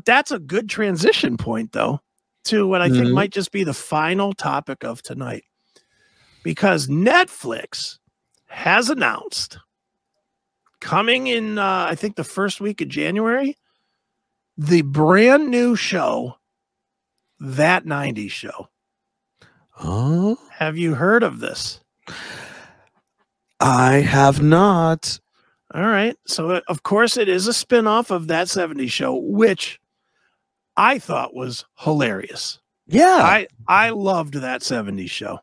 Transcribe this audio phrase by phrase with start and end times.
[0.00, 2.00] But that's a good transition point, though,
[2.44, 3.12] to what I think Mhm.
[3.12, 5.44] might just be the final topic of tonight.
[6.42, 7.98] Because Netflix
[8.46, 9.58] has announced
[10.80, 13.58] coming in, uh, I think, the first week of January,
[14.56, 16.38] the brand new show,
[17.38, 18.70] That 90s Show.
[19.78, 21.80] Oh, Have you heard of this?
[23.60, 25.20] I have not.
[25.74, 26.16] All right.
[26.26, 29.78] So, of course, it is a spin-off of That 70s Show, which
[30.80, 32.58] I thought was hilarious.
[32.86, 35.38] Yeah, I I loved that 70s show.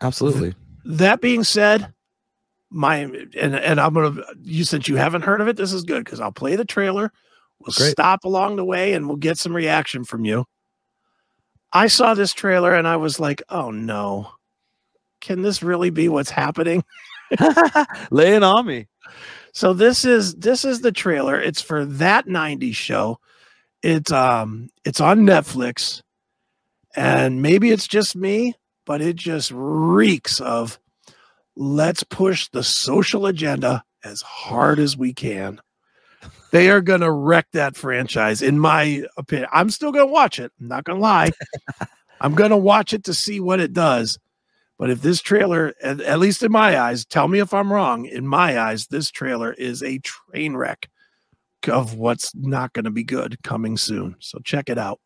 [0.00, 0.54] absolutely.
[0.86, 1.92] That being said,
[2.70, 6.04] my and and I'm gonna you since you haven't heard of it, this is good
[6.04, 7.12] because I'll play the trailer.
[7.60, 7.90] We'll Great.
[7.90, 10.46] stop along the way and we'll get some reaction from you.
[11.72, 14.30] I saw this trailer and I was like, oh no.
[15.20, 16.82] Can this really be what's happening?
[18.10, 18.86] Lay it on me.
[19.52, 21.38] So this is this is the trailer.
[21.38, 23.18] It's for that 90s show.
[23.82, 26.02] It's um it's on Netflix.
[26.96, 28.54] And maybe it's just me,
[28.86, 30.78] but it just reeks of
[31.54, 35.60] let's push the social agenda as hard as we can.
[36.50, 39.48] They are going to wreck that franchise in my opinion.
[39.52, 40.50] I'm still going to watch it.
[40.60, 41.30] I'm not going to lie.
[42.20, 44.18] I'm going to watch it to see what it does.
[44.78, 48.06] But if this trailer, at, at least in my eyes, tell me if I'm wrong,
[48.06, 50.88] in my eyes, this trailer is a train wreck
[51.66, 54.16] of what's not going to be good coming soon.
[54.20, 55.00] So check it out.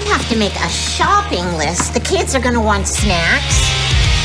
[0.00, 1.94] We have to make a shopping list.
[1.94, 3.78] The kids are gonna want snacks.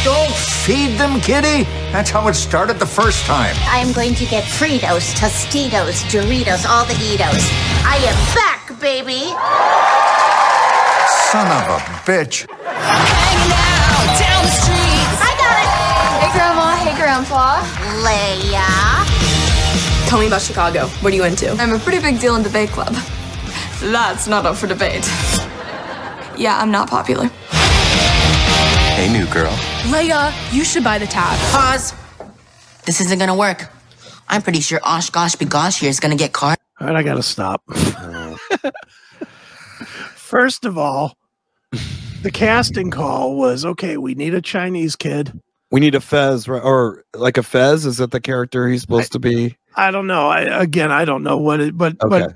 [0.04, 1.64] Don't feed them, kitty.
[1.94, 3.56] That's how it started the first time.
[3.62, 7.50] I'm going to get Fritos, Tostitos, Doritos, all the Eatos.
[7.86, 9.32] I am back, baby.
[11.32, 12.46] Son of a bitch.
[15.22, 15.54] I got
[16.22, 16.76] Hey, Grandma.
[16.76, 17.62] Hey, Grandpa.
[18.04, 18.83] Leia.
[20.14, 20.86] Tell me about Chicago.
[21.02, 21.50] What are you into?
[21.54, 22.94] I'm a pretty big deal in debate club.
[23.82, 25.04] That's not up for debate.
[26.38, 27.30] Yeah, I'm not popular.
[28.94, 29.52] Hey, new girl.
[29.90, 31.36] Leia, you should buy the tab.
[31.52, 31.96] Pause.
[32.86, 33.72] This isn't gonna work.
[34.30, 36.60] I'm pretty sure OshKosh B'gosh here is gonna get caught.
[36.80, 37.64] All right, I got to stop.
[40.14, 41.18] First of all,
[42.22, 45.42] the casting call was okay, we need a Chinese kid.
[45.72, 46.62] We need a Fez, right?
[46.64, 47.88] Or like a Fez?
[47.88, 49.58] Is that the character he's supposed to be?
[49.76, 50.28] I don't know.
[50.30, 52.36] I again, I don't know what it, but Okay, but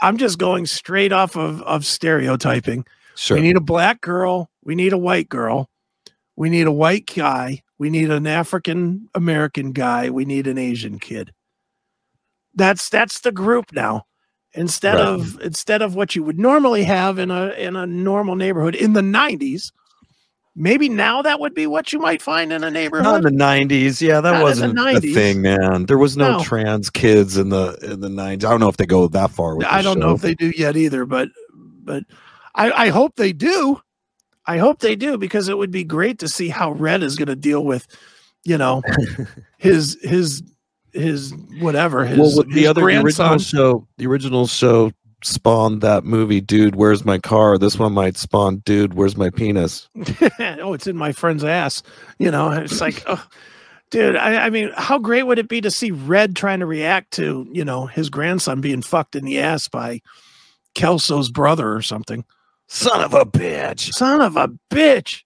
[0.00, 2.84] I'm just going straight off of of stereotyping.
[3.14, 3.36] sure.
[3.36, 4.50] We need a black girl.
[4.64, 5.68] We need a white girl.
[6.36, 7.62] We need a white guy.
[7.78, 10.10] We need an African American guy.
[10.10, 11.32] We need an Asian kid.
[12.54, 14.06] That's that's the group now.
[14.54, 15.06] Instead Right.
[15.08, 18.94] of instead of what you would normally have in a in a normal neighborhood in
[18.94, 19.70] the 90s,
[20.56, 23.04] maybe now that would be what you might find in a neighborhood.
[23.04, 24.00] Not in the nineties.
[24.02, 25.14] Yeah, that Not wasn't a 90s.
[25.14, 25.86] thing, man.
[25.86, 26.42] There was no, No.
[26.44, 28.44] trans kids in the in the nineties.
[28.44, 29.54] I don't know if they go that far.
[29.56, 31.28] With I the don't know if they do yet either, but
[31.84, 32.02] but
[32.54, 33.80] I, I hope they do.
[34.46, 37.28] I hope they do because it would be great to see how Red is going
[37.28, 37.86] to deal with,
[38.44, 38.82] you know,
[39.58, 40.42] his his
[40.92, 43.38] his whatever his, well, with the his other the original grandson.
[43.40, 44.90] show, the original show
[45.22, 46.76] spawned that movie, dude.
[46.76, 47.58] Where's my car?
[47.58, 48.94] This one might spawn, dude.
[48.94, 49.88] Where's my penis?
[50.38, 51.82] oh, it's in my friend's ass.
[52.18, 53.24] You know, it's like, oh,
[53.90, 54.16] dude.
[54.16, 57.46] I, I mean, how great would it be to see Red trying to react to
[57.50, 60.00] you know his grandson being fucked in the ass by
[60.74, 62.24] Kelso's brother or something?
[62.68, 63.92] Son of a bitch.
[63.92, 65.22] Son of a bitch.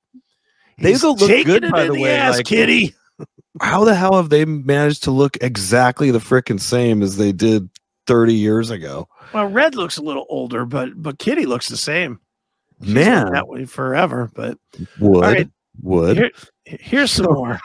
[0.78, 2.94] They He's still look good, by in the way, Ass, like- kitty.
[3.60, 7.68] How the hell have they managed to look exactly the frickin' same as they did
[8.06, 9.08] 30 years ago?
[9.32, 12.20] Well, Red looks a little older, but but Kitty looks the same.
[12.82, 14.30] She's Man, that way forever.
[14.34, 14.58] But
[14.98, 15.48] would right,
[15.82, 16.30] would here,
[16.64, 17.60] here's some more.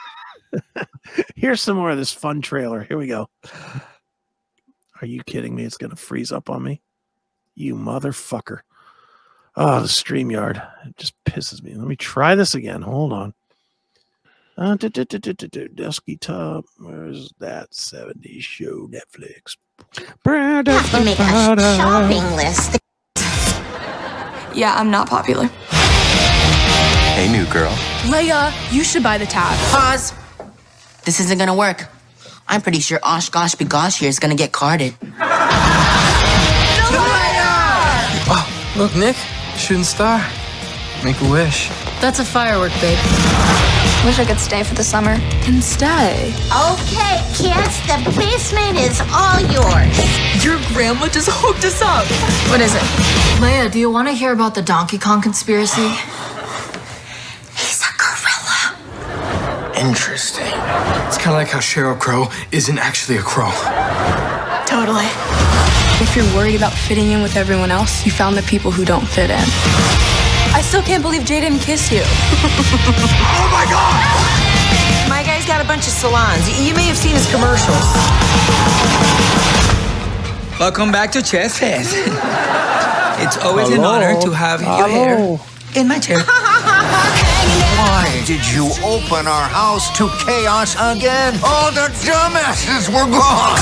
[1.34, 2.82] here's some more of this fun trailer.
[2.82, 3.28] Here we go.
[5.00, 5.64] Are you kidding me?
[5.64, 6.80] It's gonna freeze up on me.
[7.54, 8.60] You motherfucker.
[9.56, 10.62] Oh, the StreamYard.
[10.86, 11.74] It just pisses me.
[11.74, 12.82] Let me try this again.
[12.82, 13.34] Hold on.
[14.58, 16.64] Uh, du- du- du- du- du- du- Dusky Top.
[16.78, 18.88] Where's that 70s show?
[18.88, 19.56] Netflix.
[20.24, 22.78] We have to make a sh- shopping list.
[24.54, 25.46] Yeah, I'm not popular.
[27.14, 27.70] Hey, new girl.
[28.04, 29.56] Leia, you should buy the tab.
[29.70, 30.12] Pause.
[31.04, 31.86] This isn't gonna work.
[32.48, 34.94] I'm pretty sure OshKosh B'gosh here is gonna get carded.
[35.00, 35.16] Leia!
[38.28, 39.16] Oh, Look, Nick,
[39.56, 40.24] shooting star.
[41.04, 41.68] Make a wish.
[42.00, 42.98] That's a firework, babe.
[44.06, 45.16] Wish I could stay for the summer.
[45.42, 46.32] Can stay.
[46.54, 50.44] Okay, kids, the basement is all yours.
[50.44, 52.06] Your grandma just hooked us up.
[52.48, 52.82] What is it?
[53.42, 55.88] Leia, do you want to hear about the Donkey Kong conspiracy?
[57.58, 58.78] He's a gorilla.
[59.76, 60.54] Interesting.
[61.08, 63.50] It's kind of like how Sheryl Crow isn't actually a crow.
[64.66, 65.10] Totally.
[65.98, 69.04] If you're worried about fitting in with everyone else, you found the people who don't
[69.04, 70.15] fit in.
[70.56, 72.00] I still can't believe Jay didn't kiss you.
[73.38, 75.08] Oh my god!
[75.08, 76.48] My guy's got a bunch of salons.
[76.66, 77.84] You may have seen his commercials.
[80.58, 81.92] Welcome back to Chez Fez.
[83.22, 85.38] it's always an honor to have you here
[85.74, 86.20] in my chair.
[87.76, 91.38] Why did you open our house to chaos again?
[91.44, 93.60] All the dumbasses were gone!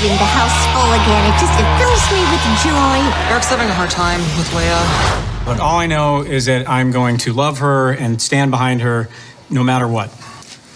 [0.00, 1.24] Having the house full again.
[1.28, 2.98] It just it fills me with joy.
[3.30, 5.44] Eric's having a hard time with Leia.
[5.44, 9.08] But all I know is that I'm going to love her and stand behind her
[9.50, 10.10] no matter what.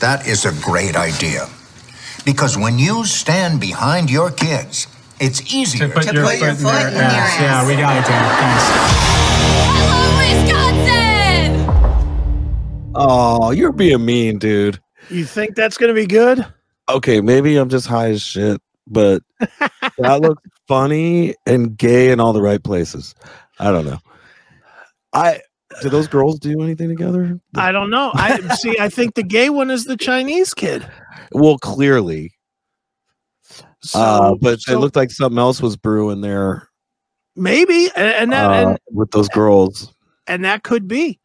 [0.00, 1.48] That is a great idea.
[2.24, 4.86] Because when you stand behind your kids,
[5.20, 7.40] it's easier To put your put your foot in foot their in their ass.
[7.40, 7.40] ass.
[7.40, 8.24] Yeah, we got it, Dan.
[8.40, 9.74] Thanks.
[12.96, 14.78] Oh, you're being mean, dude.
[15.10, 16.46] You think that's going to be good?
[16.88, 19.22] Okay, maybe I'm just high as shit, but
[19.98, 23.14] that looks funny and gay in all the right places.
[23.58, 23.98] I don't know.
[25.12, 25.40] I
[25.82, 27.40] do those girls do anything together?
[27.56, 28.12] I don't know.
[28.14, 28.76] I see.
[28.78, 30.86] I think the gay one is the Chinese kid.
[31.32, 32.32] Well, clearly.
[33.82, 36.68] So, uh, but so it looked like something else was brewing there
[37.36, 39.92] maybe, and, and that uh, and, with those girls.
[40.26, 41.20] and that could be.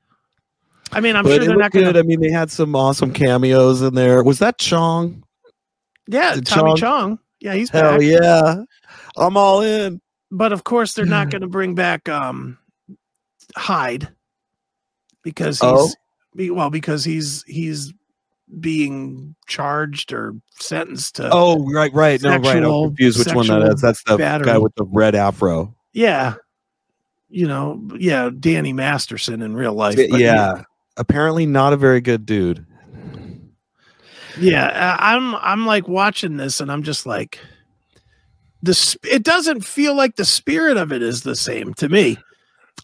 [0.91, 1.93] I mean, I'm but sure they're not going good.
[1.93, 1.99] to.
[1.99, 4.23] I mean, they had some awesome cameos in there.
[4.23, 5.23] Was that Chong?
[6.07, 7.19] Yeah, Did Tommy Chong- Chong.
[7.39, 8.01] Yeah, he's Hell back.
[8.01, 8.55] yeah.
[9.17, 10.01] I'm all in.
[10.31, 12.57] But of course, they're not going to bring back um
[13.55, 14.09] Hyde
[15.23, 15.89] because he's Oh.
[16.53, 17.93] well because he's he's
[18.59, 21.29] being charged or sentenced to.
[21.31, 22.21] Oh, right, right.
[22.21, 22.57] No, right.
[22.57, 23.81] I'm confused which one that sexual is.
[23.81, 24.45] That's the battery.
[24.45, 25.75] guy with the red afro.
[25.93, 26.35] yeah,
[27.29, 29.95] you know, yeah, Danny Masterson in real life.
[30.09, 30.63] but yeah.
[30.97, 32.65] Apparently not a very good dude.
[34.39, 34.67] Yeah.
[34.67, 37.39] uh, I'm I'm like watching this and I'm just like,
[38.61, 42.17] the sp- it doesn't feel like the spirit of it is the same to me.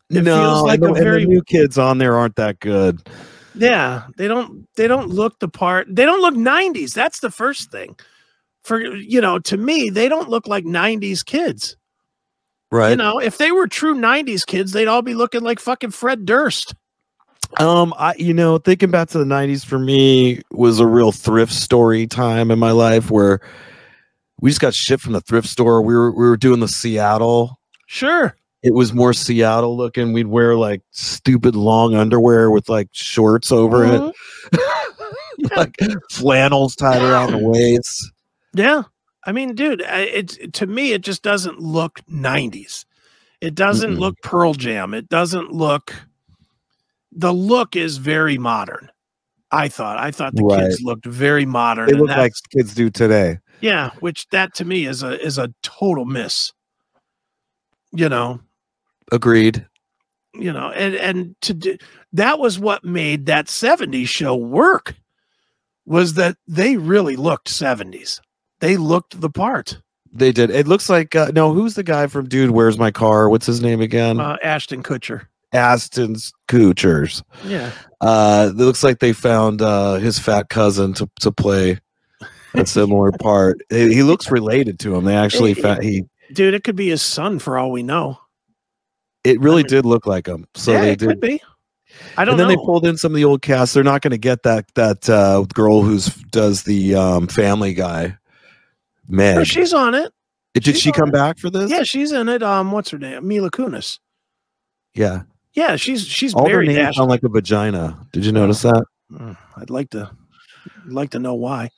[0.10, 2.60] It no, feels like and, the, a and the new kids on there aren't that
[2.60, 3.08] good.
[3.56, 5.88] Yeah, they don't they don't look the part.
[5.90, 6.94] They don't look 90s.
[6.94, 7.98] That's the first thing.
[8.64, 11.78] For you know, to me, they don't look like 90s kids.
[12.72, 12.92] Right.
[12.92, 16.26] You know, if they were true 90s kids, they'd all be looking like fucking Fred
[16.26, 16.74] Durst.
[17.60, 21.54] Um, I you know, thinking back to the '90s for me was a real thrift
[21.54, 23.40] story time in my life where
[24.42, 25.82] we just got shit from the thrift store.
[25.82, 27.60] We were we were doing the Seattle.
[27.88, 28.36] Sure.
[28.64, 30.12] It was more Seattle looking.
[30.12, 34.12] We'd wear like stupid long underwear with like shorts over Mhm.
[34.54, 35.76] it, like
[36.12, 38.12] flannels tied around the waist.
[38.54, 38.84] Yeah.
[39.28, 42.86] I mean, dude, it's to me it just doesn't look 90s.
[43.42, 44.00] It doesn't Mm-mm.
[44.00, 44.94] look Pearl Jam.
[44.96, 45.94] It doesn't look
[47.16, 48.92] the look is very modern.
[49.52, 49.98] I thought.
[49.98, 51.88] I thought the kids looked very modern.
[51.88, 53.40] They look like kids do today.
[53.62, 56.52] Yeah, which that to me is a is a total miss.
[57.94, 58.42] You know,
[59.12, 59.66] Agreed.
[60.34, 61.78] you know, and and to do
[62.12, 64.96] that was what made that 70s show work
[65.86, 68.20] was that they really looked 70s.
[68.60, 69.80] They looked the part.
[70.12, 70.50] They did.
[70.50, 71.54] It looks like uh, no.
[71.54, 72.52] Who's the guy from Dude?
[72.52, 73.30] Where's my car?
[73.30, 74.20] What's his name again?
[74.20, 75.28] Uh, Ashton Kutcher.
[75.56, 77.24] Aston's Coochers.
[77.44, 77.72] Yeah.
[78.02, 81.80] Uh, it looks like they found uh, his fat cousin to to play
[82.54, 83.62] a similar part.
[83.70, 85.06] He, he looks related to him.
[85.06, 86.04] They actually found he.
[86.34, 88.20] Dude, it could be his son for all we know.
[89.24, 90.46] It really mean- did look like him.
[90.56, 91.22] So yeah, they it could did.
[91.22, 91.42] be.
[92.18, 92.44] I don't know.
[92.44, 92.62] And then know.
[92.62, 93.74] they pulled in some of the old cast.
[93.74, 98.18] They're not going to get that that uh, girl who's does the um, Family Guy.
[99.08, 100.12] Man, Oh, she's on it.
[100.56, 101.14] did she's she come it.
[101.14, 101.70] back for this?
[101.72, 102.42] Yeah, she's in it.
[102.44, 103.26] Um, what's her name?
[103.28, 104.00] Mila Kunis.
[104.94, 105.22] yeah.
[105.56, 106.68] Yeah, she's she's All their married.
[106.76, 107.98] to names sound like a vagina.
[108.12, 108.84] Did you notice that?
[109.58, 110.12] I'd like to
[110.86, 111.70] I'd like to know why.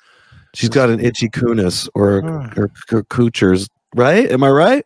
[0.55, 2.23] She's got an itchy kunis or
[2.57, 4.29] or, or coochers, right?
[4.31, 4.85] Am I right?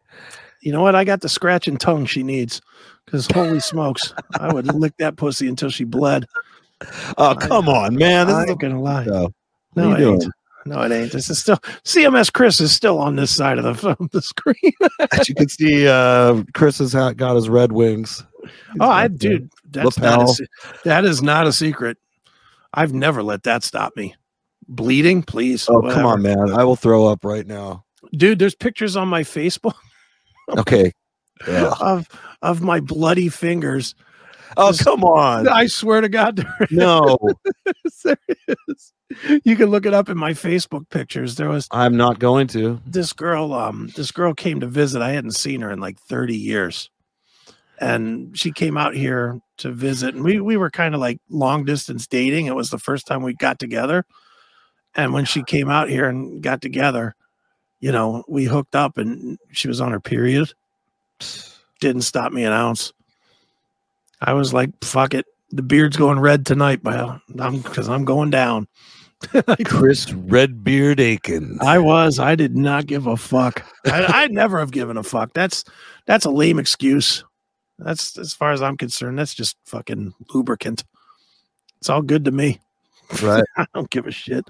[0.61, 0.95] You know what?
[0.95, 2.61] I got the scratching tongue she needs.
[3.05, 6.25] Because holy smokes, I would lick that pussy until she bled.
[7.17, 8.27] Oh, come on, man.
[8.27, 9.05] This I ain't gonna lie.
[9.05, 9.33] show.
[9.75, 10.25] No, it you ain't.
[10.65, 11.11] No, it ain't.
[11.11, 12.31] This is still CMS.
[12.31, 14.73] Chris is still on this side of the phone, the screen.
[15.11, 18.23] As you can see, uh, Chris has got his Red Wings.
[18.79, 20.47] Oh, I dude, that's not a,
[20.85, 21.97] that is not a secret.
[22.73, 24.15] I've never let that stop me.
[24.67, 25.67] Bleeding, please.
[25.69, 25.93] Oh, whatever.
[25.95, 26.51] come on, man.
[26.51, 27.83] I will throw up right now.
[28.15, 28.39] dude.
[28.39, 29.73] There's pictures on my Facebook
[30.57, 30.91] Okay.
[31.47, 31.73] Yeah.
[31.81, 32.07] of
[32.41, 33.95] of my bloody fingers.
[34.57, 35.47] Oh, Just- come on.
[35.47, 37.17] I swear to God, there No,
[37.85, 37.93] is.
[38.03, 38.17] There
[38.67, 38.93] is.
[39.43, 41.35] You can look it up in my Facebook pictures.
[41.35, 42.79] There was I'm not going to.
[42.85, 43.53] this girl.
[43.53, 45.01] Um, this girl came to visit.
[45.01, 46.89] I hadn't seen her in like 30 years,
[47.81, 51.65] and she came out here to visit, and we we were kind of like long
[51.65, 52.45] distance dating.
[52.45, 54.05] It was the first time we got together,
[54.95, 57.15] and when she came out here and got together,
[57.79, 60.53] you know, we hooked up, and she was on her period.
[61.81, 62.93] Didn't stop me an ounce.
[64.21, 68.29] I was like, "Fuck it, the beard's going red tonight, well, I'm because I'm going
[68.29, 68.67] down."
[69.65, 71.57] Chris Redbeard Akin.
[71.61, 72.17] I was.
[72.17, 73.63] I did not give a fuck.
[73.85, 75.33] I, I'd never have given a fuck.
[75.33, 75.63] That's
[76.07, 77.23] that's a lame excuse.
[77.83, 79.17] That's as far as I'm concerned.
[79.17, 80.83] That's just fucking lubricant.
[81.79, 82.59] It's all good to me.
[83.21, 83.43] Right.
[83.57, 84.47] I don't give a shit.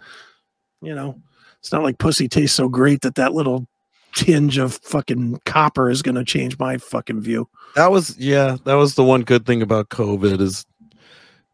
[0.82, 1.22] You know,
[1.60, 3.68] it's not like pussy tastes so great that that little
[4.14, 7.48] tinge of fucking copper is going to change my fucking view.
[7.76, 10.66] That was yeah, that was the one good thing about COVID is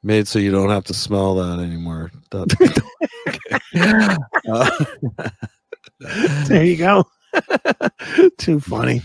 [0.01, 2.11] made so you don't have to smell that anymore.
[2.31, 2.81] That-
[4.49, 4.69] Uh,
[6.47, 7.05] there you go.
[8.37, 9.01] Too funny.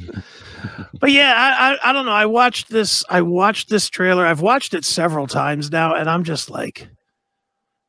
[1.00, 2.12] But yeah, I, I I don't know.
[2.12, 3.04] I watched this.
[3.08, 4.26] I watched this trailer.
[4.26, 6.88] I've watched it several times now, and I'm just like,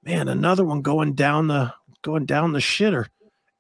[0.04, 3.06] man, another one going down the going down the shitter.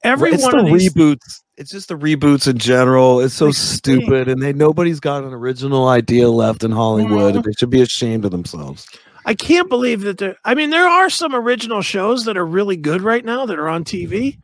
[0.03, 1.41] Every it's one the reboots.
[1.55, 3.19] It's just the reboots in general.
[3.19, 7.35] It's so stupid, and they nobody's got an original idea left in Hollywood.
[7.35, 8.87] and They should be ashamed of themselves.
[9.25, 10.35] I can't believe that there.
[10.43, 13.69] I mean, there are some original shows that are really good right now that are
[13.69, 14.37] on TV.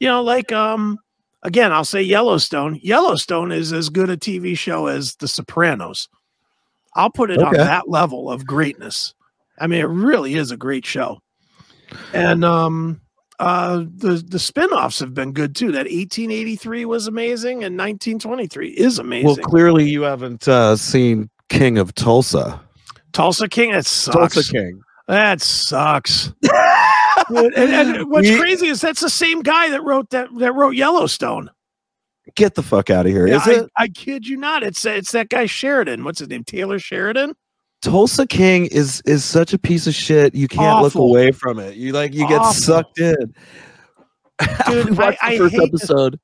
[0.00, 0.98] You know, like um,
[1.42, 2.80] again, I'll say Yellowstone.
[2.82, 6.08] Yellowstone is as good a TV show as The Sopranos.
[6.94, 9.14] I'll put it on that level of greatness.
[9.58, 11.20] I mean, it really is a great show.
[12.12, 13.00] And um,
[13.38, 15.72] uh, the the spin-offs have been good too.
[15.72, 19.26] That 1883 was amazing, and 1923 is amazing.
[19.26, 22.60] Well, clearly you haven't uh, seen King of Tulsa.
[23.12, 24.34] Tulsa King, that sucks.
[24.34, 24.80] Tulsa King.
[25.06, 26.32] That sucks.
[27.28, 30.74] And, and what's We- crazy is that's the same guy that wrote that that wrote
[30.76, 31.50] Yellowstone.
[32.34, 33.26] Get the fuck out of here!
[33.26, 34.62] Is I, it I kid you not.
[34.62, 36.04] It's it's that guy Sheridan.
[36.04, 36.44] What's his name?
[36.44, 37.34] Taylor Sheridan.
[37.80, 40.34] Tulsa King is is such a piece of shit.
[40.34, 41.76] You can't look away from it.
[41.76, 42.52] You like you get Awful.
[42.52, 43.14] sucked in.
[43.16, 43.32] Dude,
[44.40, 44.82] I,
[45.12, 46.20] the I first hate the- episode.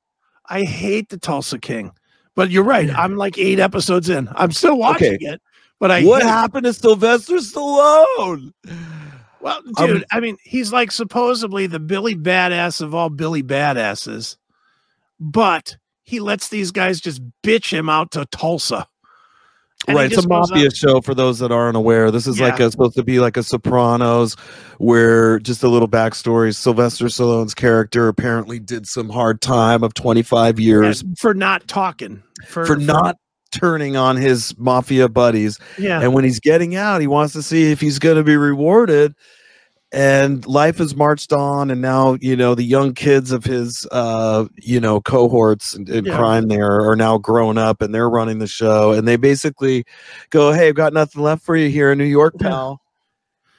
[0.47, 1.91] I hate the Tulsa King.
[2.35, 2.89] But you're right.
[2.91, 4.29] I'm like eight episodes in.
[4.35, 5.25] I'm still watching Okay.
[5.25, 5.41] it.
[5.79, 8.51] But I what happened to Sylvester Stallone?
[9.45, 14.37] Well, Um, dude, I mean, he's like supposedly the Billy Badass of all Billy Badasses,
[15.19, 18.87] but he lets these guys just bitch him out to Tulsa.
[19.87, 22.09] And right, it's a mafia show for those that aren't aware.
[22.09, 24.33] This is like a, supposed to be like a Sopranos,
[24.79, 26.55] where just a little backstory.
[26.55, 32.65] Sylvester Stallone's character apparently did some hard time of 25 years for not talking for,
[32.65, 33.17] for not
[33.55, 35.57] turning on his mafia buddies.
[35.77, 36.01] Yeah.
[36.01, 39.15] And when he's getting out, he wants to see if he's going to be rewarded.
[39.91, 44.45] And life has marched on, and now you know the young kids of his, uh,
[44.57, 46.17] you know, cohorts in, in Yeah.
[46.17, 48.91] crime there are now grown up, and they're running the show.
[48.91, 49.85] And they basically
[50.31, 52.81] go, "Hey, I've got nothing left for you here in New York, pal."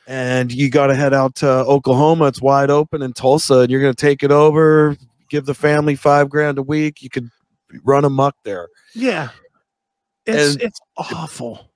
[0.06, 2.26] And you got to head out to Oklahoma.
[2.26, 4.96] It's wide open in Tulsa, and you're going to take it over.
[5.30, 7.02] Give the family five grand a week.
[7.02, 7.30] You could
[7.82, 8.68] run amok there.
[8.94, 9.28] yeah.
[10.26, 11.70] It's And- it's awful.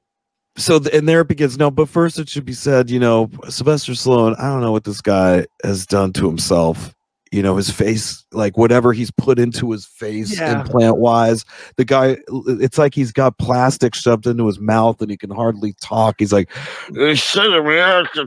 [0.57, 1.57] so th- and there it begins.
[1.59, 4.39] No, but first it should be said, you know, Sylvester Stallone.
[4.39, 6.95] I don't know what this guy has done to himself.
[7.33, 10.61] You know, his face, like whatever he's put into his face, Yeah.
[10.63, 11.45] implant wise.
[11.77, 15.75] The guy, it's like he's got plastic shoved into his mouth and he can hardly
[15.81, 16.17] talk.
[16.19, 16.51] He's like,
[16.91, 18.27] me out to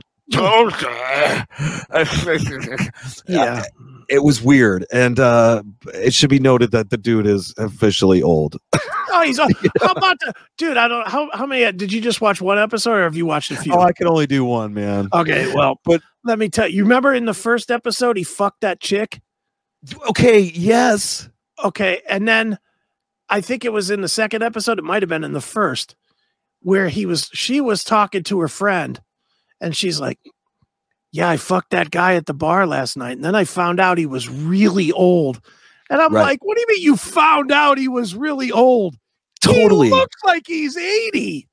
[3.28, 3.62] Yeah.
[4.08, 5.62] It was weird, and uh
[5.94, 8.56] it should be noted that the dude is officially old.
[9.08, 9.52] Oh, he's old.
[9.80, 10.76] how about the dude?
[10.76, 13.50] I don't how how many did you just watch one episode or have you watched
[13.50, 13.72] a few?
[13.72, 15.08] Oh, I can only do one, man.
[15.12, 16.76] okay, well, But- let me tell you.
[16.78, 19.20] You remember in the first episode he fucked that chick?
[20.08, 21.28] Okay, yes.
[21.62, 22.58] Okay, and then
[23.30, 24.78] I think it was in the second episode.
[24.78, 25.96] It might have been in the first,
[26.60, 27.30] where he was.
[27.32, 29.00] She was talking to her friend,
[29.60, 30.18] and she's like,
[31.12, 33.98] "Yeah, I fucked that guy at the bar last night, and then I found out
[33.98, 35.40] he was really old."
[35.90, 36.22] And I'm Right.
[36.22, 38.96] like, "What do you mean you found out he was really old?
[39.42, 39.88] Totally.
[39.88, 41.46] He looks like he's 80.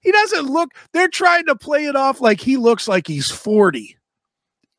[0.00, 0.70] He doesn't look.
[0.92, 3.96] They're trying to play it off like he looks like he's 40.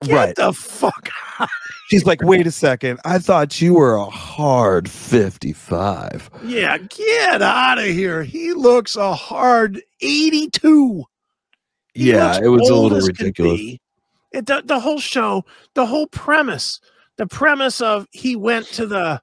[0.04, 0.36] Get Right.
[0.36, 1.10] the fuck.
[1.90, 3.00] She's like, wait a second.
[3.06, 6.30] I thought you were a hard 55.
[6.46, 8.24] Yeah, get out of here.
[8.24, 11.04] He looks a hard 82.
[11.96, 13.60] Yeah, it was a little ridiculous.
[14.32, 15.46] It, the, the whole show,
[15.76, 16.80] the whole premise,
[17.18, 19.22] the premise of he went to the,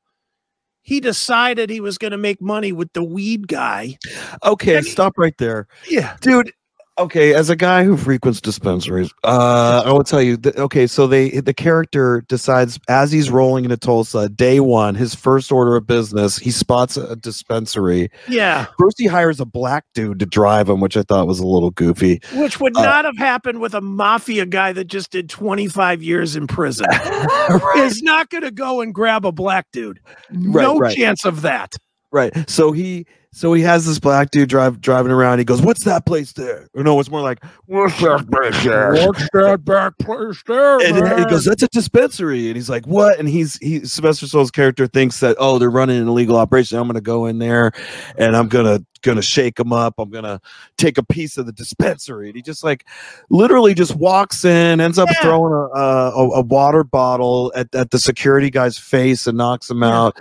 [0.82, 3.98] he decided he was going to make money with the weed guy.
[4.44, 5.66] Okay, stop right there.
[5.88, 6.16] Yeah.
[6.20, 6.52] Dude,
[7.00, 10.36] Okay, as a guy who frequents dispensaries, uh, I will tell you.
[10.36, 15.14] That, okay, so they the character decides as he's rolling into Tulsa, day one, his
[15.14, 18.10] first order of business, he spots a dispensary.
[18.28, 18.66] Yeah.
[18.78, 21.70] First, he hires a black dude to drive him, which I thought was a little
[21.70, 22.20] goofy.
[22.34, 26.36] Which would Uh, not have happened with a mafia guy that just did 25 years
[26.36, 26.86] in prison.
[27.74, 30.00] He's not going to go and grab a black dude.
[30.30, 30.94] Right, No right.
[30.96, 31.72] chance of that.
[32.12, 32.32] Right.
[32.50, 35.38] So he so he has this black dude drive driving around.
[35.38, 38.92] He goes, "What's that place there?" Or no, it's more like, "What's that place there?"
[38.92, 40.80] What's that back place there?
[40.80, 44.50] And he goes, "That's a dispensary." And he's like, "What?" And he's he Sylvester Stallone's
[44.50, 46.78] character thinks that oh, they're running an illegal operation.
[46.78, 47.72] I'm gonna go in there,
[48.16, 49.94] and I'm gonna gonna shake him up.
[49.98, 50.40] I'm gonna
[50.76, 52.28] take a piece of the dispensary.
[52.28, 52.86] And he just like
[53.30, 57.98] literally just walks in, ends up throwing a, a a water bottle at, at the
[57.98, 60.18] security guy's face and knocks him out.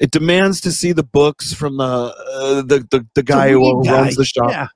[0.00, 3.90] It demands to see the books from the uh, the, the the guy who weed
[3.90, 4.68] runs the shop Yeah.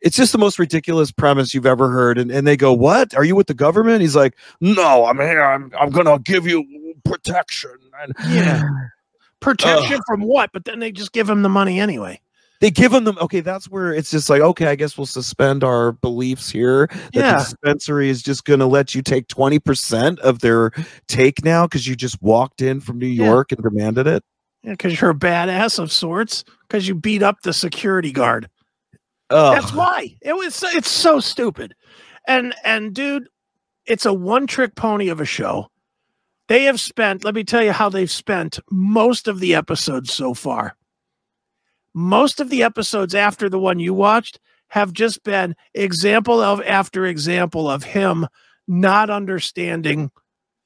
[0.00, 2.18] it's just the most ridiculous premise you've ever heard.
[2.18, 3.14] And, and they go, What?
[3.16, 4.00] Are you with the government?
[4.00, 5.42] He's like, No, I'm here.
[5.42, 6.64] I'm, I'm going to give you
[7.04, 7.72] protection.
[8.00, 8.62] And Yeah.
[9.40, 10.50] Protection from what?
[10.52, 12.20] But then they just give him the money anyway.
[12.60, 13.18] They give them them.
[13.20, 16.86] Okay, that's where it's just like, Okay, I guess we'll suspend our beliefs here.
[16.88, 17.32] That Yeah.
[17.32, 20.72] the dispensary is just going to let you take 20% of their
[21.06, 24.22] take now because you just walked in from New York and demanded it.
[24.64, 26.44] Because you're a badass of sorts.
[26.66, 28.48] Because you beat up the security guard.
[29.30, 30.62] Oh, That's why it was.
[30.74, 31.74] It's so stupid,
[32.26, 33.28] and and dude,
[33.84, 35.68] it's a one trick pony of a show.
[36.48, 37.24] They have spent.
[37.24, 40.77] Let me tell you how they've spent most of the episodes so far.
[41.98, 44.38] Most of the episodes after the one you watched
[44.68, 48.28] have just been example of after example of him
[48.68, 50.12] not understanding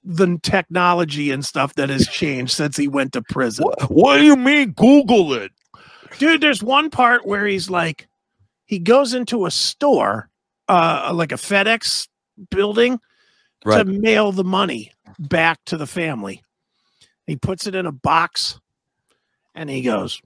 [0.05, 3.65] the technology and stuff that has changed since he went to prison.
[3.89, 4.73] what do you mean?
[4.73, 5.53] Google it.
[6.19, 8.09] Dude, there's one part where he's like,
[8.67, 10.29] he goes into a store,
[10.69, 12.09] uh, like a FedEx
[12.51, 13.01] building,
[13.65, 13.79] Right.
[13.79, 16.43] to mail the money back to the family.
[17.26, 18.61] He puts it in a box
[19.54, 20.21] and he goes,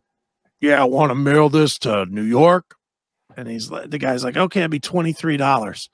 [0.61, 2.77] Yeah, I want to mail this to New York.
[3.37, 5.89] And he's like, the guy's like, Okay, it'd be $23.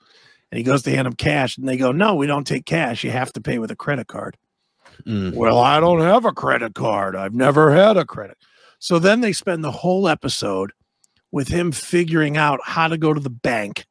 [0.51, 1.57] And he goes to hand him cash.
[1.57, 3.03] And they go, No, we don't take cash.
[3.03, 4.37] You have to pay with a credit card.
[5.05, 5.33] Mm.
[5.33, 7.15] Well, I don't have a credit card.
[7.15, 8.37] I've never had a credit.
[8.79, 10.71] So then they spend the whole episode
[11.31, 13.85] with him figuring out how to go to the bank,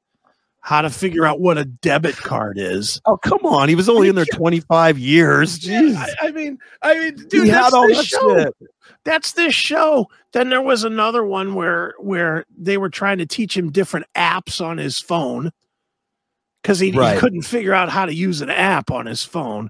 [0.62, 3.00] how to figure out what a debit card is.
[3.04, 3.68] Oh, come on.
[3.68, 5.58] He was only in there 25 years.
[5.58, 5.96] Jeez.
[5.96, 8.38] I, I mean, I mean, dude, he that's this show.
[8.38, 8.54] shit.
[9.04, 10.08] That's this show.
[10.32, 14.64] Then there was another one where where they were trying to teach him different apps
[14.64, 15.50] on his phone
[16.62, 19.68] because he, he couldn't figure out how to use an app on his phone.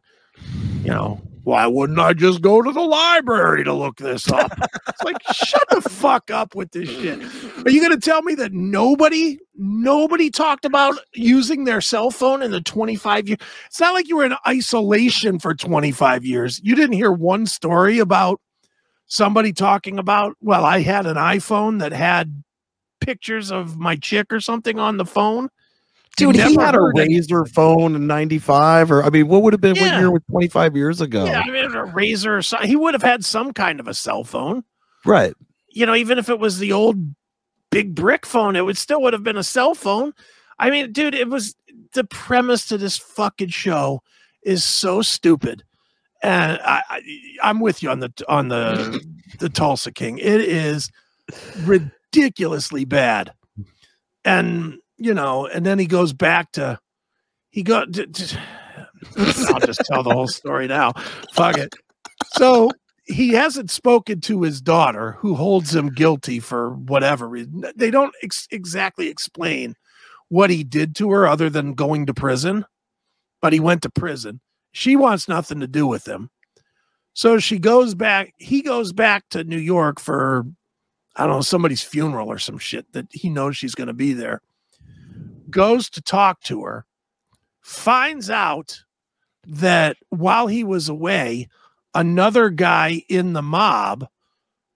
[0.83, 4.53] You know, why wouldn't I just go to the library to look this up?
[4.89, 7.21] it's like, shut the fuck up with this shit.
[7.65, 12.43] Are you going to tell me that nobody, nobody talked about using their cell phone
[12.43, 13.39] in the 25 years?
[13.67, 16.61] It's not like you were in isolation for 25 years.
[16.63, 18.41] You didn't hear one story about
[19.07, 22.43] somebody talking about, well, I had an iPhone that had
[23.01, 25.49] pictures of my chick or something on the phone.
[26.17, 29.77] Dude, he had a Razr phone in 95 or I mean, what would have been
[29.77, 29.93] Yeah.
[29.93, 31.25] what year was 25 years ago?
[31.25, 32.65] Yeah, I mean, a Razr.
[32.65, 34.63] He would have had some kind of a cell phone.
[35.07, 35.35] Right.
[35.71, 36.97] You know, even if it was the old
[37.71, 40.13] big brick phone, it would still would have been a cell phone.
[40.59, 41.57] I mean, dude, it was
[41.95, 44.03] the premise to this fucking show
[44.43, 45.65] is so stupid.
[46.23, 47.03] And I, I
[47.43, 49.03] I'm with you on the on the
[49.39, 50.19] the Tulsa King.
[50.19, 50.91] It is
[51.65, 53.33] ridiculously bad.
[54.25, 56.79] And you know, and then he goes back to
[57.51, 57.89] he got
[59.17, 60.93] I'll just tell the whole story now.
[61.35, 61.75] Fuck it.
[62.35, 62.71] So
[63.05, 67.65] he hasn't spoken to his daughter, who holds him guilty for whatever reason.
[67.77, 69.75] They don't ex- exactly explain
[70.29, 72.65] what he did to her other than going to prison,
[73.41, 74.41] but he went to prison.
[74.73, 76.31] She wants nothing to do with him.
[77.15, 80.47] So she goes back, he goes back to New York for,
[81.17, 84.15] I don't know, somebody's funeral or some shit that he knows she's going to be
[84.15, 84.41] there.
[85.53, 86.87] Goes to talk to her,
[87.61, 88.83] finds out
[89.47, 91.49] that while he was away,
[91.95, 94.09] another guy in the mob,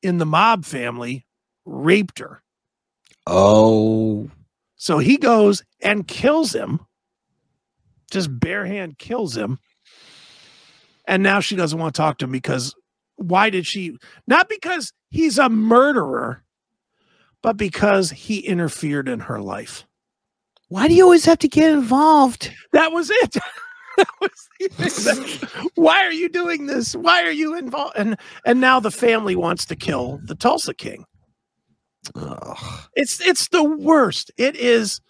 [0.02, 1.26] in the mob family,
[1.64, 2.42] raped her.
[3.26, 4.30] Oh.
[4.76, 6.80] So he goes and kills him,
[8.10, 9.58] just bare hand kills him.
[11.08, 12.74] And now she doesn't want to talk to him because
[13.16, 13.96] why did she?
[14.26, 16.44] Not because he's a murderer,
[17.42, 19.86] but because he interfered in her life.
[20.68, 22.52] Why do you always have to get involved?
[22.72, 23.33] That was it.
[23.96, 26.94] that was the- Why are you doing this?
[26.96, 27.94] Why are you involved?
[27.96, 31.05] And and now the family wants to kill the Tulsa King.
[32.94, 34.31] It's it's the worst.
[34.37, 35.00] It is.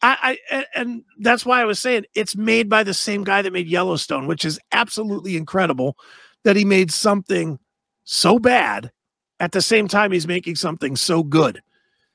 [0.00, 3.52] I, I and that's why I was saying it's made by the same guy that
[3.52, 5.96] made Yellowstone, which is absolutely incredible
[6.44, 7.58] that he made something
[8.04, 8.92] so bad
[9.40, 11.60] at the same time he's making something so good.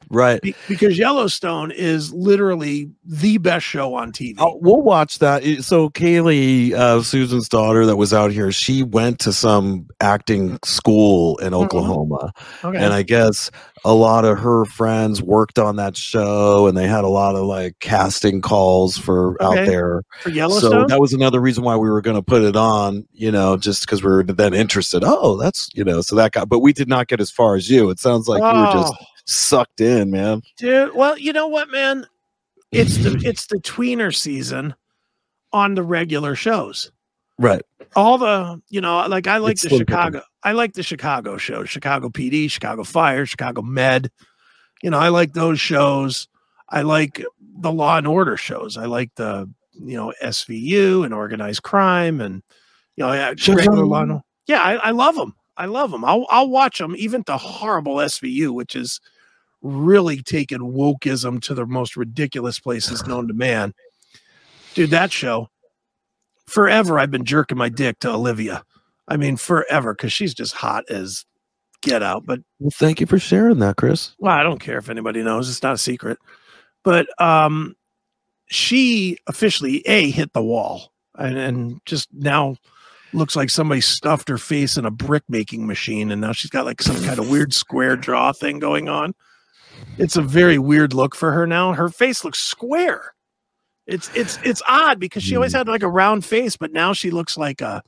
[0.10, 0.42] Right.
[0.42, 4.36] Be- because Yellowstone is literally the best show on TV.
[4.40, 5.44] Oh, we'll watch that.
[5.64, 11.38] So Kaylee, uh, Susan's daughter that was out here, she went to some acting school
[11.38, 12.32] in Oklahoma,
[12.64, 12.78] Okay.
[12.78, 13.50] and I guess
[13.86, 17.44] a lot of her friends worked on that show, and they had a lot of
[17.46, 20.04] like casting calls for out there.
[20.22, 23.32] For So that was another reason why we were going to put it on, you
[23.32, 25.04] know, just because we were then interested.
[25.06, 27.70] Oh, that's you know, so that got, but we did not get as far as
[27.70, 27.90] you.
[27.90, 29.06] It sounds like you were just Oh.
[29.26, 30.42] Sucked in, man.
[30.58, 32.06] Dude, well, you know what, man?
[32.72, 34.76] It's the it's the tweener season
[35.52, 36.92] on the regular shows.
[37.40, 37.62] Right.
[37.96, 40.16] All the, you know, like I like It's the a little different.
[40.16, 44.10] Chicago, I like the Chicago shows, Chicago PD, Chicago Fire, Chicago Med.
[44.82, 46.28] You know, I like those shows.
[46.70, 48.78] I like the Law and Order shows.
[48.78, 52.42] I like the, you know, SVU and organized crime and
[52.96, 54.24] you know, yeah, regular Law and Order.
[54.48, 55.36] Yeah, I, I love them.
[55.56, 56.04] I love them.
[56.04, 56.96] I'll I'll watch them.
[56.98, 59.00] Even the horrible SVU, which is
[59.64, 63.74] really taken wokeism to the most ridiculous places known to man.
[64.76, 65.50] Dude, that show.
[66.46, 68.64] Forever, I've been jerking my dick to Olivia.
[69.08, 71.26] I mean, forever, because she's just hot as
[71.82, 72.26] get out.
[72.26, 74.14] But Well, thank you for sharing that, Chris.
[74.20, 75.50] well, I don't care if anybody knows.
[75.50, 76.18] It's not a secret.
[76.84, 77.76] But um,
[78.48, 82.58] she officially a hit the wall and, and just now
[83.14, 86.66] looks like somebody stuffed her face in a brick making machine, and now she's got
[86.66, 89.14] like some kind of weird square jaw thing going on.
[89.98, 91.74] It's a very weird look for her now.
[91.74, 93.14] Her face looks square.
[93.86, 95.60] It's it's it's odd because she always hmm.
[95.60, 97.84] had like a round face, but now she looks like a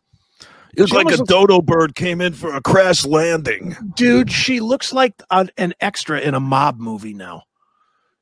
[0.76, 3.76] It was like a looks- dodo bird came in for a crash landing.
[3.96, 7.44] dude she looks like a, an extra in a mob movie now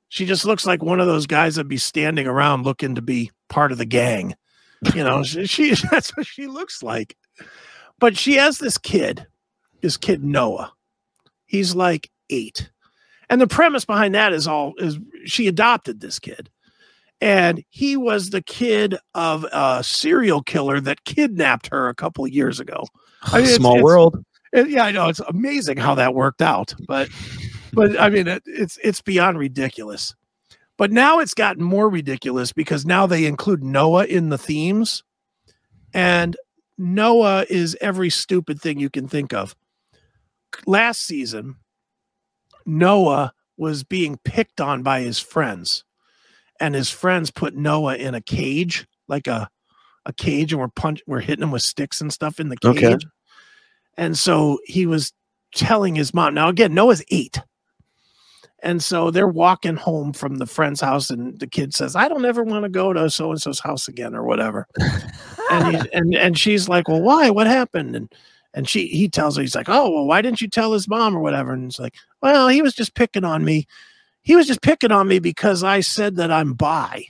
[0.09, 3.31] she just looks like one of those guys that be standing around looking to be
[3.49, 4.35] part of the gang
[4.93, 7.17] you know she, she that's what she looks like
[7.99, 9.25] but she has this kid
[9.81, 10.71] this kid noah
[11.47, 12.69] he's like eight
[13.33, 16.49] and the premise behind that is all is she adopted this kid
[17.19, 22.31] and he was the kid of a serial killer that kidnapped her a couple of
[22.31, 22.83] years ago
[23.23, 24.23] I mean, it's- Small it's- world.
[24.51, 27.09] it- yeah, I know it's amazing how that worked out, but
[27.73, 30.13] but I mean it, it's it's beyond ridiculous.
[30.77, 35.03] But now it's gotten more ridiculous because now they include Noah in the themes,
[35.93, 36.35] and
[36.77, 39.55] Noah is every stupid thing you can think of.
[40.65, 41.55] Last season,
[42.65, 45.83] Noah was being picked on by his friends,
[46.59, 49.49] and his friends put Noah in a cage, like a
[50.05, 52.83] a cage, and we're punch we're hitting him with sticks and stuff in the cage.
[52.83, 52.97] Okay.
[53.97, 55.13] And so he was
[55.53, 56.33] telling his mom.
[56.33, 57.41] Now again, Noah's eight.
[58.61, 62.23] And so they're walking home from the friend's house, and the kid says, "I don't
[62.23, 64.67] ever want to go to so and so's house again, or whatever."
[65.51, 67.29] and, he, and and she's like, "Well, why?
[67.29, 68.13] What happened?" And
[68.53, 71.15] and she he tells her, he's like, "Oh, well, why didn't you tell his mom
[71.15, 73.65] or whatever?" And it's like, "Well, he was just picking on me.
[74.21, 77.05] He was just picking on me because I said that I'm bi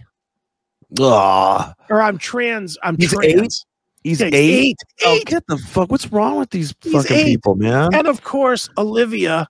[1.00, 2.78] Ah, or I'm trans.
[2.84, 3.66] I'm He's trans."
[4.04, 4.10] eight?
[4.10, 4.34] he's Yeah, eight.
[4.34, 4.78] eight.
[5.06, 5.90] Oh, get the fuck!
[5.92, 7.26] What's wrong with these He's fucking eight.
[7.26, 7.94] people, man?
[7.94, 9.48] And of course, Olivia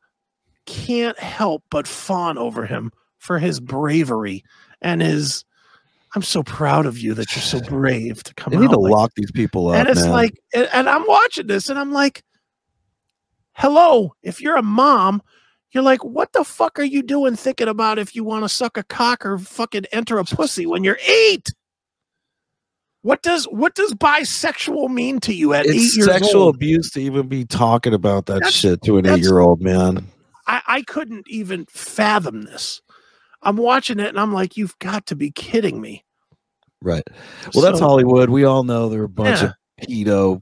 [0.66, 4.44] can't help but fawn over him for his bravery
[4.82, 5.44] and his.
[6.16, 8.92] I'm so proud of you that you're so brave to come They need to like
[8.92, 10.12] lock these people up, and it's man.
[10.12, 12.24] like, and, and I'm watching this, and I'm like,
[13.54, 15.22] "Hello, if you're a mom,
[15.72, 18.78] you're like, what the fuck are you doing thinking about if you want to suck
[18.78, 21.52] a cock or fucking enter a pussy when you're eight?
[23.02, 26.56] What does what does bisexual mean to you at eight years sexual old?
[26.56, 30.08] abuse to even be talking about that That's- shit to an eight-year-old man.
[30.48, 32.82] I, I couldn't even fathom this.
[33.44, 36.04] I'm watching it and I'm like, you've got to be kidding me.
[36.82, 37.04] Right.
[37.54, 38.30] Well, that's Hollywood.
[38.30, 39.52] We all know there are a bunch Yeah.
[39.82, 40.42] of pedo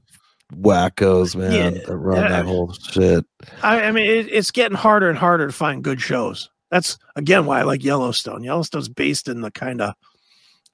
[0.54, 1.82] wackos, man, Yeah.
[1.86, 2.28] that run Yeah.
[2.28, 3.24] that whole shit.
[3.62, 6.50] I, I mean, it, it's getting harder and harder to find good shows.
[6.70, 8.42] That's again why I like Yellowstone.
[8.44, 9.94] Yellowstone's based in the kind of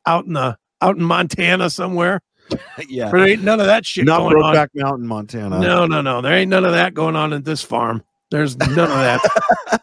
[0.07, 2.21] out in the out in Montana somewhere.
[2.89, 3.11] yeah.
[3.11, 4.55] There ain't none of that shit Not going on.
[4.55, 5.59] Not Brokeback Mountain, Montana.
[5.59, 6.21] No, no, no.
[6.23, 8.03] There ain't none of that going on at this farm.
[8.31, 9.21] There's none of that.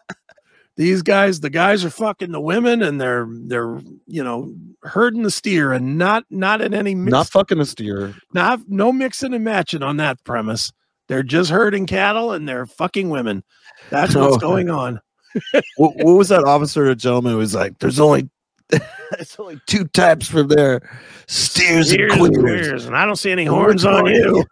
[0.76, 5.30] These guys, the guys are fucking the women and they're they're you know herding the
[5.30, 8.14] steer and not not in any mix, Not fucking the steer.
[8.34, 10.72] not no mixing and matching on that premise.
[11.08, 13.42] They're just herding cattle and they're fucking women.
[13.90, 14.38] That's what's Oh.
[14.38, 15.00] going on.
[15.76, 18.28] what, what was that officer or gentleman who was like, there's only
[18.68, 20.80] there's only two types from there.
[21.26, 22.84] Steers, Steers and and queers.
[22.84, 24.44] and I don't see any And horns on going- you.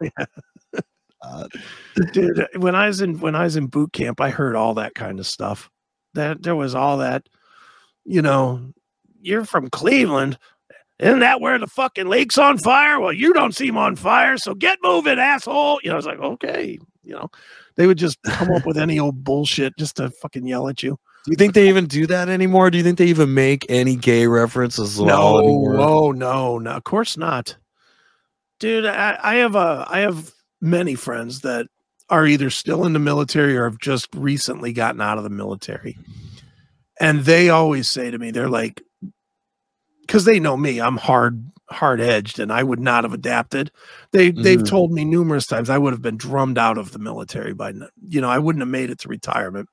[1.22, 1.48] Uh,
[2.12, 4.94] dude when i was in when i was in boot camp i heard all that
[4.94, 5.70] kind of stuff
[6.14, 7.28] that there was all that
[8.04, 8.72] you know
[9.20, 10.38] you're from Cleveland.
[11.00, 13.00] Isn't that where the fucking lake's on fire?
[13.00, 15.80] Well, you don't seem on fire, so get moving, asshole.
[15.82, 17.28] You know, I was like, okay, you know,
[17.76, 20.98] they would just come up with any old bullshit just to fucking yell at you.
[21.24, 22.70] Do you think they even do that anymore?
[22.70, 25.00] Do you think they even make any gay references?
[25.00, 27.56] No, oh no, no, of course not,
[28.60, 28.86] dude.
[28.86, 31.66] I, I have a, I have many friends that
[32.10, 35.96] are either still in the military or have just recently gotten out of the military,
[37.00, 38.82] and they always say to me, they're like,
[40.02, 43.70] because they know me, I'm hard, hard edged, and I would not have adapted.
[44.12, 44.68] They, they've Mhm.
[44.68, 47.72] told me numerous times I would have been drummed out of the military by,
[48.06, 49.68] you know, I wouldn't have made it to retirement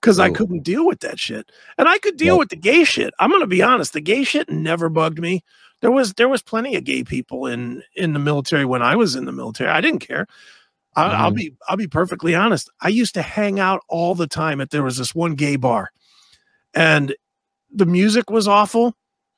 [0.00, 0.32] because I Oh.
[0.32, 1.50] couldn't deal with that shit.
[1.78, 2.38] And I could deal Yep.
[2.40, 3.14] with the gay shit.
[3.20, 5.44] I'm gonna be honest, the gay shit never bugged me.
[5.80, 9.14] There was there was plenty of gay people in in the military when I was
[9.14, 9.70] in the military.
[9.70, 10.26] I didn't care.
[10.96, 11.36] I, I'll Mhm.
[11.36, 12.70] be I'll be perfectly honest.
[12.80, 15.90] I used to hang out all the time at there was this one gay bar,
[16.74, 17.14] and
[17.70, 18.94] the music was awful,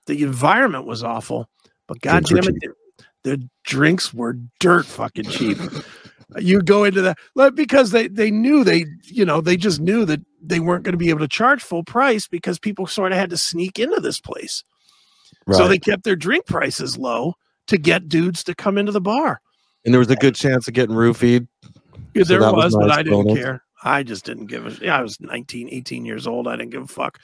[0.07, 1.49] the environment was awful,
[1.87, 2.61] but god damn it,
[3.23, 5.59] the, the drinks were dirt fucking cheap.
[6.39, 7.17] you go into that
[7.55, 10.99] because they they knew they you know they just knew that they weren't going to
[10.99, 14.21] be able to charge full price because people sort of had to sneak into this
[14.21, 14.63] place.
[15.53, 17.35] So they kept their drink prices low
[17.69, 19.41] to get dudes to come into the bar
[19.87, 21.47] and there was a good chance of getting roofied.
[22.15, 23.39] Yeah, So there was, was but nice i didn't bonus.
[23.39, 26.71] care i just didn't give a yeah i was 19 18 years old i didn't
[26.71, 27.19] give a fuck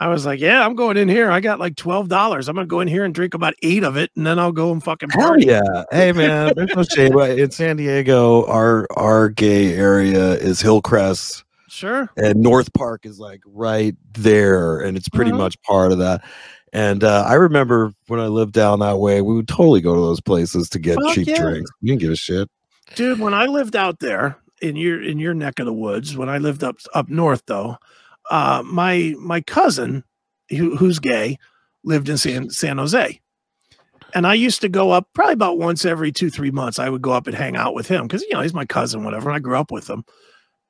[0.00, 2.80] i was like yeah i'm going in here i got like $12 i'm gonna go
[2.80, 5.28] in here and drink about eight of it and then i'll go and fucking Hell
[5.28, 5.46] party.
[5.46, 5.84] yeah!
[5.92, 7.16] Hey man, there's no shame.
[7.18, 13.40] In San Diego, our our gay area is Hillcrest, sure and North Park is like
[13.46, 15.38] right there, and it's pretty Mhm.
[15.38, 16.24] much part of that.
[16.74, 20.00] And uh, I remember when I lived down that way, we would totally go to
[20.00, 21.40] those places to get Fuck cheap yeah.
[21.40, 21.70] drinks.
[21.80, 22.50] We didn't give a shit.
[22.96, 26.28] dude when i lived out there in your in your neck of the woods when
[26.28, 27.76] i lived up up north though
[28.30, 30.04] uh my my cousin
[30.50, 31.38] who, who's gay
[31.84, 33.18] lived in san san jose
[34.14, 37.02] and i used to go up probably about once every two three months i would
[37.02, 39.36] go up and hang out with him because you know he's my cousin whatever and
[39.36, 40.04] i grew up with him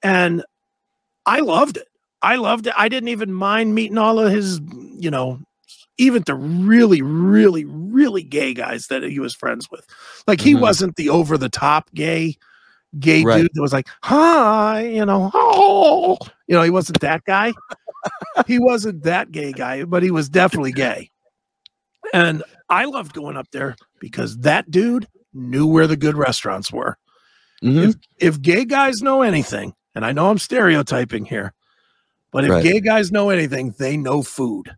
[0.02, 0.44] and
[1.26, 1.88] i loved it
[2.22, 4.60] i loved it i didn't even mind meeting all of his
[4.98, 5.38] you know
[5.98, 9.86] even the really really really gay guys that he was friends with
[10.26, 10.60] like he Mhm.
[10.60, 12.36] wasn't the over the top gay
[12.98, 13.42] gay Right.
[13.42, 17.52] dude that was like hi you know oh you know he wasn't that guy
[18.46, 21.10] he wasn't that gay guy but he was definitely gay
[22.12, 26.96] and i loved going up there because that dude knew where the good restaurants were
[27.62, 27.88] Mhm.
[27.88, 31.52] if, if gay guys know anything and i know i'm stereotyping here
[32.30, 32.62] but if Right.
[32.62, 34.74] gay guys know anything they know food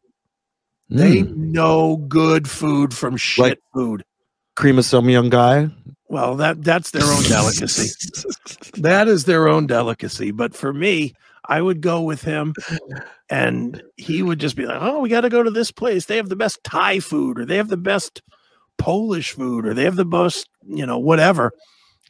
[0.89, 1.37] they Mm.
[1.37, 4.05] know good food from shit Like- food.
[4.55, 5.69] cream of some young guy.
[6.09, 7.91] well that that's their own delicacy.
[8.83, 10.31] That is their own delicacy.
[10.31, 11.15] But for me
[11.49, 12.53] i would go with him
[13.31, 16.07] and he would just be like oh we got to go to this place.
[16.07, 18.21] They have the best thai food or they have the best
[18.79, 21.53] polish food or they have the best you know whatever.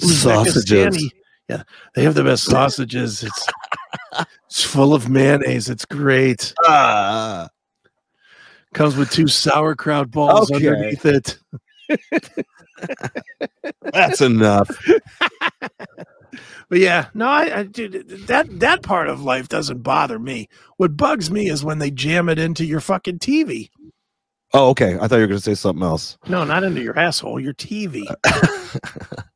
[0.01, 1.11] Sausages.
[1.49, 1.63] Yeah
[1.95, 3.23] they have the best sausages.
[3.23, 3.47] It's
[4.47, 5.69] it's full of mayonnaise.
[5.69, 6.53] It's great.
[6.67, 7.49] Ah,
[8.77, 10.67] comes with two sauerkraut balls Okay.
[10.69, 11.39] underneath it
[13.93, 14.69] that's enough.
[16.69, 20.49] But yeah, no, I, I dude, that that part of life doesn't bother me.
[20.79, 23.71] What bugs me is when they jam it into your fucking TV.
[24.53, 24.97] Oh, okay.
[25.01, 26.19] I thought you were going to say something else.
[26.29, 28.05] No, not into your asshole, your TV.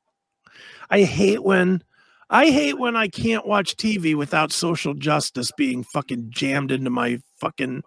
[0.91, 1.83] I hate when
[2.31, 7.21] I hate when I can't watch TV without social justice being fucking jammed into my
[7.39, 7.83] fucking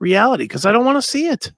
[0.00, 1.52] reality because I don't want to see it.